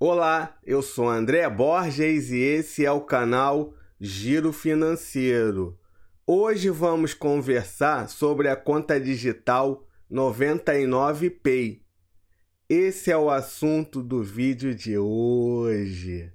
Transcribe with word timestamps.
Olá, 0.00 0.56
eu 0.64 0.80
sou 0.80 1.08
André 1.08 1.50
Borges 1.50 2.30
e 2.30 2.38
esse 2.38 2.86
é 2.86 2.92
o 2.92 3.00
canal 3.00 3.74
Giro 4.00 4.52
Financeiro. 4.52 5.76
Hoje 6.24 6.70
vamos 6.70 7.14
conversar 7.14 8.08
sobre 8.08 8.48
a 8.48 8.54
conta 8.54 9.00
digital 9.00 9.84
99Pay. 10.08 11.80
Esse 12.68 13.10
é 13.10 13.18
o 13.18 13.28
assunto 13.28 14.00
do 14.00 14.22
vídeo 14.22 14.72
de 14.72 14.96
hoje. 14.96 16.30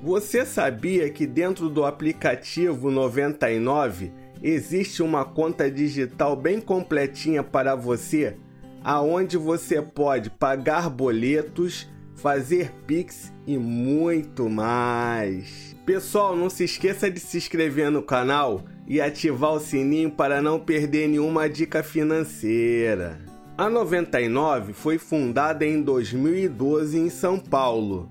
Você 0.00 0.46
sabia 0.46 1.10
que 1.10 1.26
dentro 1.26 1.68
do 1.68 1.84
aplicativo 1.84 2.88
99 2.88 4.12
existe 4.42 5.02
uma 5.02 5.24
conta 5.24 5.70
digital 5.70 6.36
bem 6.36 6.60
completinha 6.60 7.42
para 7.42 7.74
você, 7.74 8.36
aonde 8.82 9.36
você 9.36 9.82
pode 9.82 10.30
pagar 10.30 10.88
boletos, 10.88 11.88
fazer 12.14 12.72
Pix 12.86 13.32
e 13.46 13.56
muito 13.56 14.48
mais. 14.48 15.76
Pessoal, 15.84 16.36
não 16.36 16.50
se 16.50 16.64
esqueça 16.64 17.10
de 17.10 17.20
se 17.20 17.38
inscrever 17.38 17.90
no 17.90 18.02
canal 18.02 18.64
e 18.86 19.00
ativar 19.00 19.52
o 19.52 19.60
sininho 19.60 20.10
para 20.10 20.42
não 20.42 20.60
perder 20.60 21.08
nenhuma 21.08 21.48
dica 21.48 21.82
financeira. 21.82 23.18
A 23.56 23.68
99 23.68 24.72
foi 24.72 24.98
fundada 24.98 25.66
em 25.66 25.82
2012 25.82 26.98
em 26.98 27.10
São 27.10 27.38
Paulo 27.38 28.08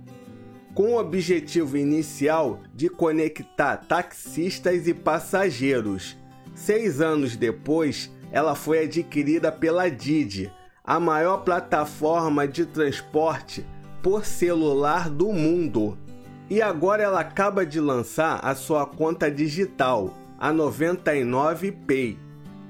com 0.77 0.91
o 0.91 0.99
objetivo 0.99 1.76
inicial 1.76 2.59
de 2.72 2.88
conectar 2.88 3.77
taxistas 3.77 4.88
e 4.88 4.94
passageiros. 4.94 6.16
Seis 6.54 7.02
anos 7.02 7.35
depois, 7.35 8.12
ela 8.31 8.54
foi 8.54 8.84
adquirida 8.84 9.52
pela 9.52 9.90
Didi, 9.90 10.54
a 10.84 10.99
maior 10.99 11.38
plataforma 11.38 12.48
de 12.48 12.63
transporte 12.63 13.66
por 14.04 14.24
celular 14.24 15.10
do 15.10 15.34
mundo. 15.34 15.98
E 16.48 16.62
agora 16.62 17.01
ela 17.01 17.21
acaba 17.21 17.66
de 17.66 17.79
lançar 17.79 18.40
a 18.46 18.54
sua 18.54 18.85
conta 18.85 19.32
digital, 19.32 20.13
a 20.38 20.54
99Pay. 20.54 22.20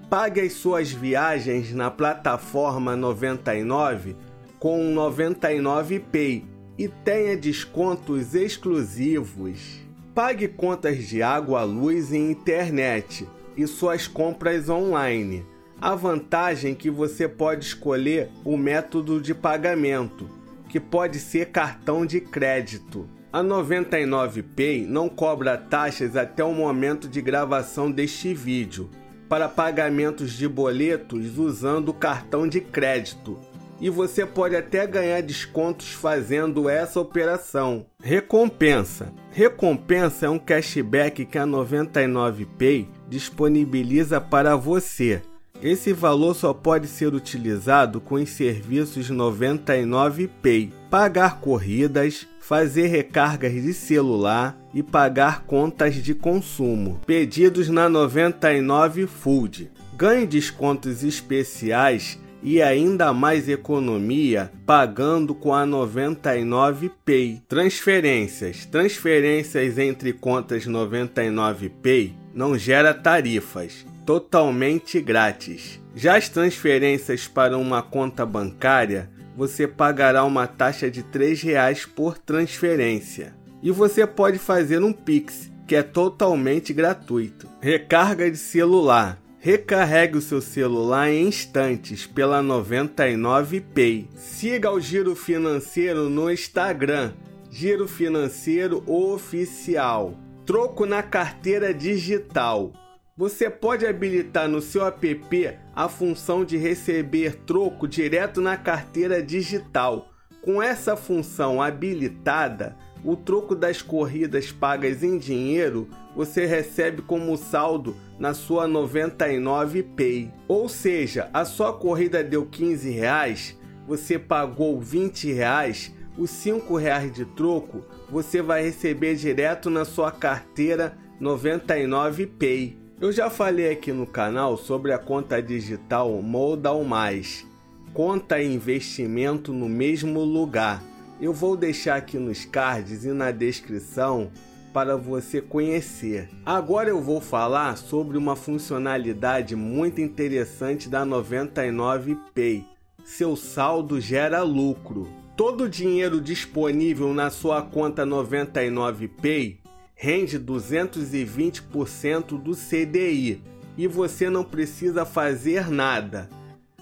Pague 0.10 0.40
as 0.40 0.54
suas 0.54 0.90
viagens 0.94 1.74
na 1.74 1.92
plataforma 1.92 2.96
99 2.96 4.16
com 4.58 4.96
99Pay 4.96 6.56
e 6.78 6.88
tenha 6.88 7.36
descontos 7.36 8.36
exclusivos. 8.36 9.80
Pague 10.14 10.48
contas 10.48 11.08
de 11.08 11.22
água, 11.22 11.64
luz 11.64 12.12
e 12.12 12.18
internet 12.18 13.28
e 13.56 13.66
suas 13.66 14.08
compras 14.08 14.70
online. 14.70 15.46
A 15.80 15.96
vantagem 15.96 16.72
é 16.72 16.76
que 16.76 16.90
você 16.90 17.28
pode 17.28 17.66
escolher 17.66 18.30
o 18.44 18.58
método 18.58 19.22
de 19.22 19.34
pagamento, 19.34 20.30
que 20.70 20.80
pode 20.80 21.20
ser 21.20 21.52
cartão 21.52 22.06
de 22.06 22.20
crédito. 22.20 23.08
A 23.32 23.44
99Pay 23.44 24.88
não 24.88 25.08
cobra 25.08 25.58
taxas 25.58 26.16
até 26.16 26.44
o 26.44 26.54
momento 26.54 27.08
de 27.08 27.22
gravação 27.22 27.92
deste 27.92 28.34
vídeo 28.34 28.90
para 29.30 29.50
pagamentos 29.50 30.32
de 30.32 30.48
boletos 30.48 31.38
usando 31.38 31.94
cartão 31.94 32.48
de 32.48 32.62
crédito 32.62 33.38
e 33.80 33.90
você 33.90 34.26
pode 34.26 34.56
até 34.56 34.86
ganhar 34.86 35.22
descontos 35.22 35.90
fazendo 35.90 36.70
essa 36.70 37.00
operação. 37.00 37.86
Recompensa: 38.02 39.12
Recompensa 39.32 40.26
é 40.26 40.30
um 40.30 40.40
cashback 40.40 41.26
que 41.26 41.38
a 41.38 41.46
99Pay 41.46 42.88
disponibiliza 43.08 44.20
para 44.20 44.56
você. 44.56 45.22
Esse 45.62 45.92
valor 45.92 46.36
só 46.36 46.54
pode 46.54 46.88
ser 46.88 47.16
utilizado 47.16 48.00
com 48.00 48.16
os 48.16 48.30
serviços 48.30 49.10
99Pay, 49.10 50.72
pagar 50.90 51.40
corridas, 51.40 52.28
fazer 52.40 52.88
recargas 52.88 53.54
de 53.54 53.74
celular 53.74 54.56
e 54.72 54.84
pagar 54.84 55.46
contas 55.46 55.96
de 55.96 56.14
consumo. 56.14 57.02
Pedidos 57.08 57.70
na 57.70 57.90
99 57.90 59.08
Food. 59.08 59.72
Ganhe 59.96 60.28
descontos 60.28 61.04
especiais 61.04 62.20
e 62.42 62.62
ainda 62.62 63.14
mais 63.14 63.50
economia 63.50 64.52
pagando 64.66 65.34
com 65.34 65.54
a 65.54 65.66
99 65.66 66.92
Pay. 67.04 67.42
Transferências. 67.48 68.66
Transferências 68.66 69.78
entre 69.78 70.14
contas 70.14 70.66
99 70.66 71.70
Pay 71.70 72.16
não 72.34 72.58
gera 72.58 72.94
tarifas, 72.94 73.86
totalmente 74.06 75.02
grátis. 75.02 75.82
Já 75.96 76.18
as 76.18 76.30
transferências 76.30 77.28
para 77.28 77.58
uma 77.58 77.82
conta 77.82 78.26
bancária, 78.26 79.10
você 79.36 79.68
pagará 79.68 80.24
uma 80.24 80.46
taxa 80.46 80.90
de 80.90 81.02
R$ 81.02 81.08
3,00 81.12 81.88
por 81.96 82.18
transferência. 82.18 83.36
E 83.62 83.72
você 83.72 84.06
pode 84.06 84.38
fazer 84.38 84.84
um 84.84 84.94
Pix, 84.94 85.52
que 85.68 85.76
é 85.76 85.82
totalmente 85.82 86.74
gratuito. 86.74 87.48
Recarga 87.60 88.30
de 88.30 88.38
celular 88.38 89.20
Recarregue 89.48 90.18
o 90.18 90.22
seu 90.22 90.42
celular 90.42 91.10
em 91.10 91.26
instantes 91.26 92.06
pela 92.06 92.44
99Pay. 92.44 94.10
Siga 94.14 94.70
o 94.70 94.78
Giro 94.78 95.16
Financeiro 95.16 96.10
no 96.10 96.30
Instagram, 96.30 97.14
Giro 97.50 97.88
Financeiro 97.88 98.84
Oficial. 98.86 100.20
Troco 100.46 100.86
na 100.86 101.02
carteira 101.02 101.74
digital. 101.74 102.74
Você 103.16 103.50
pode 103.50 103.88
habilitar 103.88 104.50
no 104.50 104.60
seu 104.60 104.86
app 104.86 105.58
a 105.74 105.88
função 105.88 106.44
de 106.44 106.58
receber 106.58 107.36
troco 107.46 107.88
direto 107.88 108.42
na 108.42 108.58
carteira 108.58 109.24
digital. 109.24 110.10
Com 110.42 110.62
essa 110.62 110.98
função 110.98 111.62
habilitada, 111.62 112.76
o 113.04 113.16
troco 113.16 113.56
das 113.56 113.82
corridas 113.82 114.52
pagas 114.52 115.04
em 115.04 115.18
dinheiro 115.18 115.88
você 116.16 116.46
recebe 116.46 117.02
como 117.02 117.38
saldo 117.38 117.96
na 118.18 118.34
sua 118.34 118.68
99 118.68 119.84
Pay. 119.84 120.32
Ou 120.48 120.68
seja, 120.68 121.30
a 121.34 121.46
sua 121.46 121.72
corrida 121.74 122.24
deu 122.24 122.46
15 122.46 122.90
reais, 122.90 123.56
você 123.88 124.18
pagou 124.18 124.80
20 124.82 125.32
reais, 125.32 125.94
os 126.18 126.32
5 126.32 126.76
reais 126.76 127.14
de 127.14 127.24
troco 127.24 127.86
você 128.10 128.42
vai 128.42 128.64
receber 128.64 129.16
direto 129.16 129.70
na 129.70 129.86
sua 129.86 130.12
carteira 130.12 130.98
99 131.20 132.26
Pay. 132.26 132.78
Eu 133.00 133.12
já 133.12 133.30
falei 133.30 133.72
aqui 133.72 133.92
no 133.92 134.08
canal 134.08 134.58
sobre 134.58 134.92
a 134.92 134.98
conta 134.98 135.40
digital 135.40 136.12
Modal 136.22 136.84
Mais, 136.84 137.46
conta 137.94 138.42
e 138.42 138.52
investimento 138.52 139.54
no 139.54 139.70
mesmo 139.70 140.22
lugar. 140.24 140.82
Eu 141.20 141.34
vou 141.34 141.58
deixar 141.58 141.96
aqui 141.96 142.20
nos 142.20 142.46
cards 142.46 143.04
e 143.04 143.10
na 143.10 143.32
descrição 143.32 144.30
para 144.72 144.96
você 144.96 145.42
conhecer. 145.42 146.30
Agora 146.46 146.90
eu 146.90 147.02
vou 147.02 147.20
falar 147.20 147.76
sobre 147.76 148.20
uma 148.20 148.36
funcionalidade 148.36 149.56
muito 149.56 150.00
interessante 150.00 150.88
da 150.88 151.04
99Pay. 151.04 152.64
Seu 153.04 153.36
saldo 153.36 154.00
gera 154.00 154.44
lucro. 154.44 155.12
Todo 155.36 155.64
o 155.64 155.70
dinheiro 155.70 156.22
disponível 156.22 157.12
na 157.16 157.32
sua 157.32 157.64
conta 157.64 158.06
99Pay 158.06 159.58
rende 159.96 160.40
220% 160.40 162.40
do 162.40 162.56
CDI 162.56 163.42
e 163.76 163.88
você 163.88 164.30
não 164.30 164.44
precisa 164.44 165.04
fazer 165.04 165.72
nada. 165.72 166.30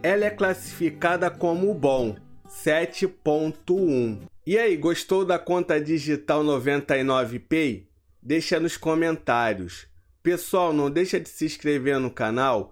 Ela 0.04 0.26
é 0.26 0.30
classificada 0.30 1.32
como 1.32 1.74
bom, 1.74 2.18
7.1. 2.50 4.20
E 4.46 4.58
aí, 4.58 4.76
gostou 4.76 5.26
da 5.26 5.40
conta 5.40 5.80
digital 5.80 6.44
99Pay? 6.44 7.86
Deixa 8.22 8.60
nos 8.60 8.76
comentários. 8.76 9.88
Pessoal, 10.22 10.74
não 10.74 10.92
deixa 10.92 11.20
de 11.20 11.30
se 11.30 11.46
inscrever 11.46 12.00
no 12.00 12.12
canal 12.12 12.72